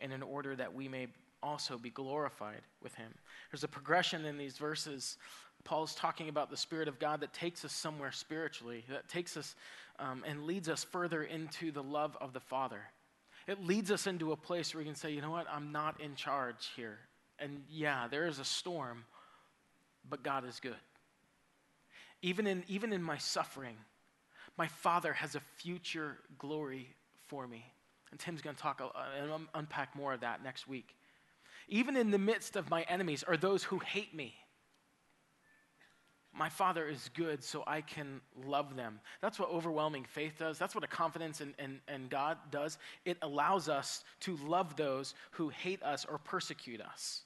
[0.00, 1.08] and in order that we may
[1.42, 3.12] also be glorified with Him.
[3.50, 5.18] There's a progression in these verses.
[5.64, 9.54] Paul's talking about the Spirit of God that takes us somewhere spiritually, that takes us
[9.98, 12.80] um, and leads us further into the love of the Father.
[13.46, 16.00] It leads us into a place where we can say, you know what, I'm not
[16.00, 16.98] in charge here.
[17.38, 19.04] And yeah, there is a storm,
[20.08, 20.76] but God is good.
[22.22, 23.76] Even in, even in my suffering,
[24.56, 26.88] my Father has a future glory
[27.26, 27.64] for me.
[28.10, 30.94] And Tim's going to talk uh, and unpack more of that next week.
[31.68, 34.34] Even in the midst of my enemies or those who hate me,
[36.36, 38.98] my Father is good, so I can love them.
[39.20, 40.58] That's what overwhelming faith does.
[40.58, 42.78] That's what a confidence in, in, in, God does.
[43.04, 47.22] It allows us to love those who hate us or persecute us.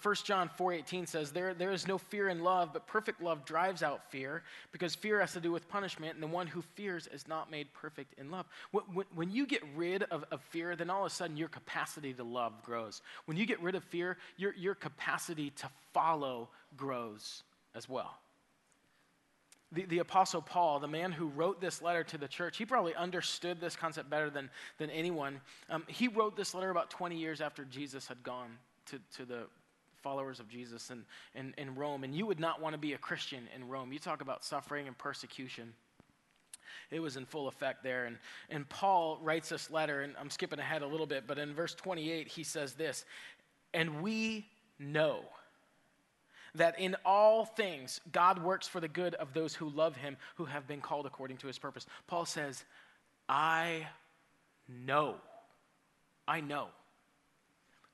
[0.00, 3.82] 1 John 4.18 says, there, there is no fear in love, but perfect love drives
[3.82, 7.26] out fear, because fear has to do with punishment, and the one who fears is
[7.26, 8.46] not made perfect in love.
[8.70, 12.12] When, when you get rid of, of fear, then all of a sudden your capacity
[12.12, 13.02] to love grows.
[13.24, 17.42] When you get rid of fear, your, your capacity to follow grows
[17.74, 18.18] as well.
[19.72, 22.94] the, the Apostle Paul, the man who wrote this letter to the church, he probably
[22.94, 25.40] understood this concept better than, than anyone.
[25.70, 29.46] Um, he wrote this letter about 20 years after Jesus had gone to, to the
[30.02, 31.04] followers of Jesus in,
[31.34, 32.04] in, in Rome.
[32.04, 33.92] And you would not want to be a Christian in Rome.
[33.92, 35.72] You talk about suffering and persecution.
[36.90, 38.04] It was in full effect there.
[38.04, 38.18] And,
[38.50, 41.74] and Paul writes this letter, and I'm skipping ahead a little bit, but in verse
[41.74, 43.04] 28, he says this
[43.72, 44.46] And we
[44.78, 45.20] know
[46.54, 50.44] that in all things God works for the good of those who love him, who
[50.44, 51.86] have been called according to his purpose.
[52.06, 52.64] Paul says,
[53.28, 53.86] I
[54.68, 55.16] know.
[56.28, 56.68] I know.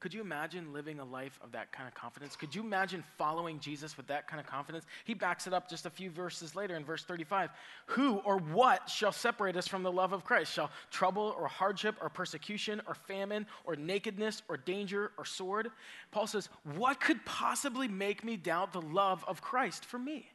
[0.00, 2.36] Could you imagine living a life of that kind of confidence?
[2.36, 4.84] Could you imagine following Jesus with that kind of confidence?
[5.04, 7.50] He backs it up just a few verses later in verse 35.
[7.86, 10.52] Who or what shall separate us from the love of Christ?
[10.52, 15.70] Shall trouble or hardship or persecution or famine or nakedness or danger or sword?
[16.12, 20.30] Paul says, What could possibly make me doubt the love of Christ for me?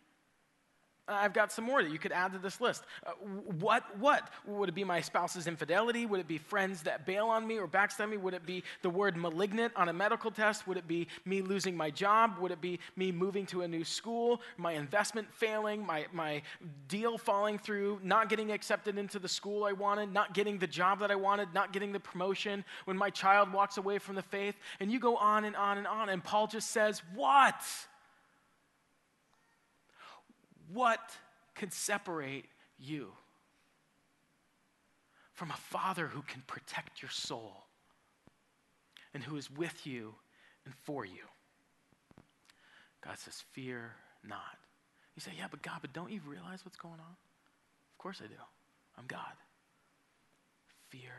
[1.06, 2.84] I've got some more that you could add to this list.
[3.06, 3.12] Uh,
[3.60, 4.30] what, what?
[4.48, 6.06] Would it be my spouse's infidelity?
[6.06, 8.16] Would it be friends that bail on me or backstab me?
[8.16, 10.66] Would it be the word malignant on a medical test?
[10.66, 12.38] Would it be me losing my job?
[12.40, 14.42] Would it be me moving to a new school?
[14.56, 15.86] My investment failing?
[15.86, 16.42] My, my
[16.88, 18.00] deal falling through?
[18.02, 20.14] Not getting accepted into the school I wanted?
[20.14, 21.54] Not getting the job that I wanted?
[21.54, 22.64] Not getting the promotion?
[22.86, 24.56] When my child walks away from the faith?
[24.80, 26.08] And you go on and on and on.
[26.08, 27.62] And Paul just says, What?
[30.74, 31.00] What
[31.56, 32.46] can separate
[32.80, 33.12] you
[35.34, 37.66] from a father who can protect your soul
[39.14, 40.16] and who is with you
[40.66, 41.26] and for you?
[43.06, 43.92] God says, Fear
[44.28, 44.58] not.
[45.16, 47.16] You say, Yeah, but God, but don't you realize what's going on?
[47.92, 48.42] Of course I do.
[48.98, 49.34] I'm God.
[50.90, 51.12] Fear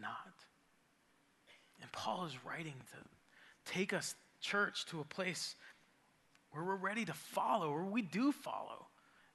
[0.00, 0.34] not.
[1.80, 5.56] And Paul is writing to take us, church, to a place
[6.52, 8.86] where we're ready to follow, where we do follow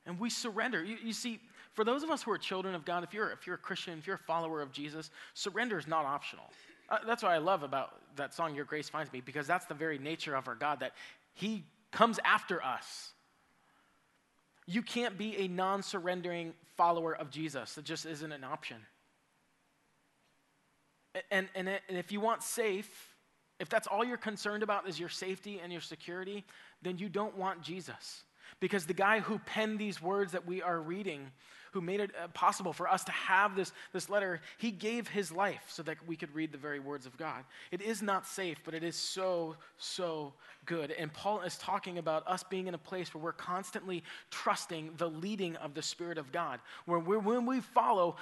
[0.07, 0.83] and we surrender.
[0.83, 1.39] You, you, see,
[1.73, 3.99] for those of us who are children of God, if you're, if you're a Christian,
[3.99, 6.45] if you're a follower of Jesus, surrender is not optional.
[6.89, 9.73] Uh, that's what I love about that song, Your Grace Finds Me, because that's the
[9.73, 10.93] very nature of our God, that
[11.33, 13.11] He comes after us.
[14.65, 17.75] You can't be a non surrendering follower of Jesus.
[17.75, 18.77] That just isn't an option.
[21.31, 23.15] And, and, and if you want safe,
[23.59, 26.45] if that's all you're concerned about is your safety and your security,
[26.81, 28.23] then you don't want Jesus.
[28.59, 31.31] Because the guy who penned these words that we are reading,
[31.71, 35.31] who made it uh, possible for us to have this, this letter, he gave his
[35.31, 37.43] life so that we could read the very words of God.
[37.71, 40.33] It is not safe, but it is so, so
[40.65, 40.91] good.
[40.91, 45.09] And Paul is talking about us being in a place where we're constantly trusting the
[45.09, 46.59] leading of the Spirit of God.
[46.85, 48.15] Where when we follow,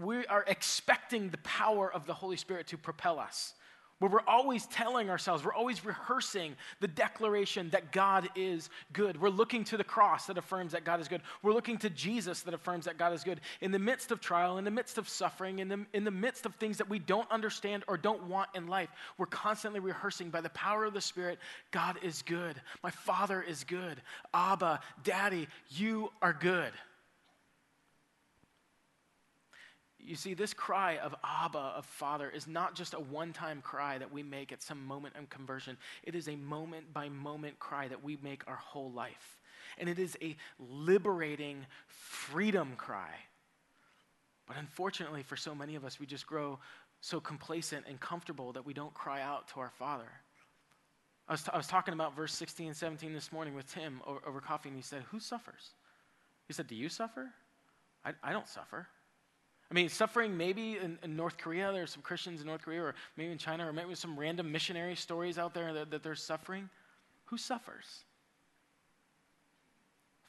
[0.00, 3.54] we are expecting the power of the Holy Spirit to propel us
[3.98, 9.20] where we're always telling ourselves, we're always rehearsing the declaration that God is good.
[9.20, 11.22] We're looking to the cross that affirms that God is good.
[11.42, 13.40] We're looking to Jesus that affirms that God is good.
[13.60, 16.44] In the midst of trial, in the midst of suffering, in the, in the midst
[16.44, 20.40] of things that we don't understand or don't want in life, we're constantly rehearsing by
[20.40, 21.38] the power of the Spirit
[21.70, 22.60] God is good.
[22.82, 24.02] My Father is good.
[24.32, 26.72] Abba, Daddy, you are good.
[30.06, 33.96] You see, this cry of Abba, of Father, is not just a one time cry
[33.98, 35.78] that we make at some moment of conversion.
[36.02, 39.38] It is a moment by moment cry that we make our whole life.
[39.78, 43.10] And it is a liberating freedom cry.
[44.46, 46.58] But unfortunately, for so many of us, we just grow
[47.00, 50.10] so complacent and comfortable that we don't cry out to our Father.
[51.28, 54.02] I was, t- I was talking about verse 16 and 17 this morning with Tim
[54.06, 55.70] over, over coffee, and he said, Who suffers?
[56.46, 57.30] He said, Do you suffer?
[58.04, 58.86] I, I don't suffer.
[59.74, 62.94] I mean, suffering maybe in, in, North Korea, there's some Christians in North Korea, or
[63.16, 66.70] maybe in China, or maybe some random missionary stories out there that, that they're suffering.
[67.24, 68.04] Who suffers?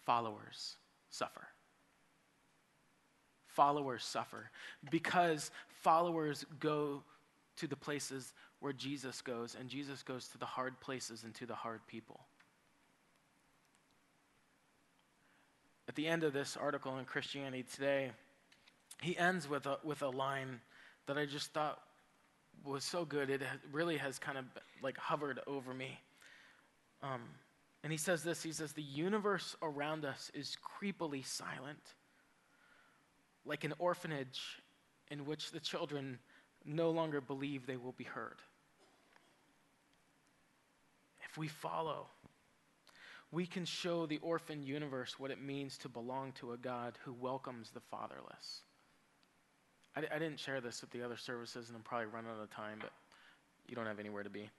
[0.03, 0.77] Followers
[1.11, 1.47] suffer.
[3.45, 4.49] Followers suffer
[4.89, 5.51] because
[5.83, 7.03] followers go
[7.57, 11.45] to the places where Jesus goes, and Jesus goes to the hard places and to
[11.45, 12.21] the hard people.
[15.87, 18.09] At the end of this article in Christianity Today,
[19.01, 20.59] he ends with a, with a line
[21.07, 21.79] that I just thought
[22.63, 23.29] was so good.
[23.29, 23.41] It
[23.71, 24.45] really has kind of
[24.81, 25.99] like hovered over me.
[27.03, 27.21] Um,
[27.83, 31.93] and he says this he says, The universe around us is creepily silent,
[33.45, 34.41] like an orphanage
[35.11, 36.17] in which the children
[36.65, 38.37] no longer believe they will be heard.
[41.29, 42.07] If we follow,
[43.31, 47.13] we can show the orphan universe what it means to belong to a God who
[47.13, 48.61] welcomes the fatherless.
[49.95, 52.49] I, I didn't share this with the other services, and I'm probably running out of
[52.51, 52.91] time, but
[53.67, 54.49] you don't have anywhere to be.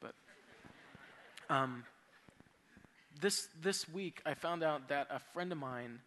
[0.00, 0.14] But
[1.50, 1.84] um,
[3.20, 6.00] this, this week, I found out that a friend of mine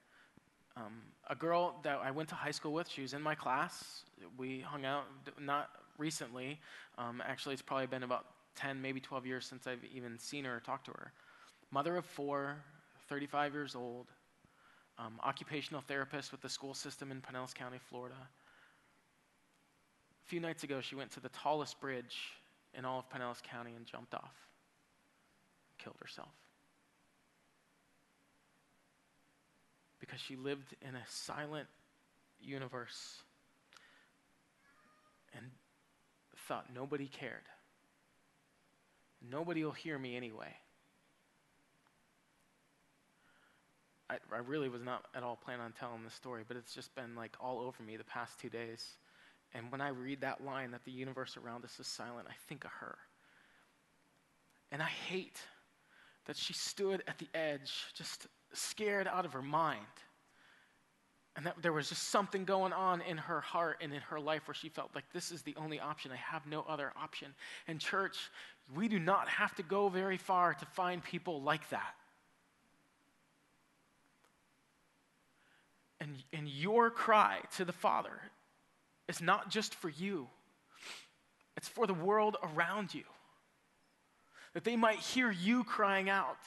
[0.78, 4.04] Um, a girl that I went to high school with, she was in my class.
[4.38, 5.04] We hung out,
[5.40, 6.60] not recently.
[6.98, 8.26] Um, actually, it's probably been about
[8.56, 11.12] 10, maybe 12 years since I've even seen her or talked to her.
[11.72, 12.56] Mother of four,
[13.10, 14.08] 35 years old,
[14.98, 18.16] um, occupational therapist with the school system in Pinellas County, Florida.
[20.32, 22.16] Few nights ago, she went to the tallest bridge
[22.74, 24.34] in all of Pinellas County and jumped off,
[25.78, 26.32] killed herself.
[30.00, 31.68] Because she lived in a silent
[32.40, 33.18] universe
[35.36, 35.44] and
[36.48, 37.44] thought nobody cared.
[39.30, 40.56] Nobody will hear me anyway.
[44.10, 46.96] I, I really was not at all planning on telling this story, but it's just
[46.96, 48.94] been like all over me the past two days.
[49.54, 52.64] And when I read that line that the universe around us is silent, I think
[52.64, 52.98] of her.
[54.72, 55.42] And I hate
[56.26, 59.86] that she stood at the edge, just scared out of her mind.
[61.36, 64.48] And that there was just something going on in her heart and in her life
[64.48, 66.12] where she felt like this is the only option.
[66.12, 67.34] I have no other option.
[67.68, 68.18] And, church,
[68.76, 71.96] we do not have to go very far to find people like that.
[76.02, 78.20] And, and your cry to the Father
[79.12, 80.28] is not just for you,
[81.56, 83.04] it's for the world around you.
[84.54, 86.40] That they might hear you crying out.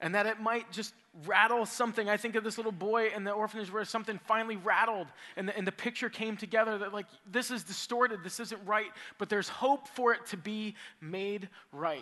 [0.00, 0.92] And that it might just
[1.24, 2.08] rattle something.
[2.08, 5.56] I think of this little boy in the orphanage where something finally rattled and the,
[5.56, 9.48] and the picture came together that, like, this is distorted, this isn't right, but there's
[9.48, 12.00] hope for it to be made right.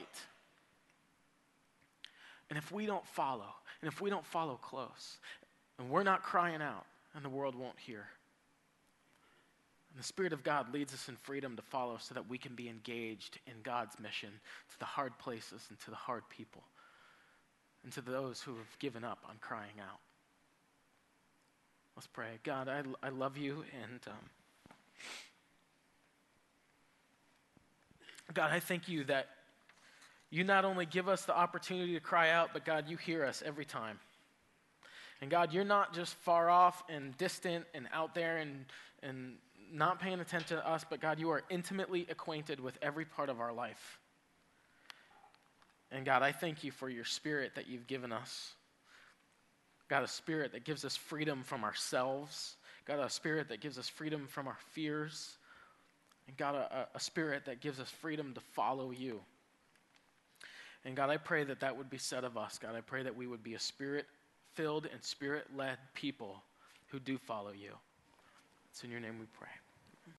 [2.48, 5.18] And if we don't follow, and if we don't follow close,
[5.78, 8.06] and we're not crying out, and the world won't hear.
[9.92, 12.54] And the Spirit of God leads us in freedom to follow so that we can
[12.54, 14.30] be engaged in God's mission
[14.70, 16.62] to the hard places and to the hard people
[17.84, 19.98] and to those who have given up on crying out.
[21.96, 22.38] Let's pray.
[22.42, 24.14] God, I, I love you, and um,
[28.32, 29.28] God, I thank you that
[30.30, 33.42] you not only give us the opportunity to cry out, but God, you hear us
[33.44, 33.98] every time.
[35.20, 38.64] And God, you're not just far off and distant and out there and,
[39.02, 39.34] and
[39.72, 43.40] not paying attention to us, but God, you are intimately acquainted with every part of
[43.40, 43.98] our life.
[45.90, 48.52] And God, I thank you for your spirit that you've given us.
[49.88, 52.56] God, a spirit that gives us freedom from ourselves.
[52.86, 55.36] God, a spirit that gives us freedom from our fears.
[56.26, 59.20] And God, a, a spirit that gives us freedom to follow you.
[60.84, 62.58] And God, I pray that that would be said of us.
[62.58, 64.06] God, I pray that we would be a spirit
[64.54, 66.42] filled and spirit led people
[66.88, 67.72] who do follow you.
[68.70, 69.48] It's in your name we pray.